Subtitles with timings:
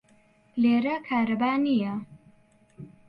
[0.61, 1.93] لێرە کارەبا نییە.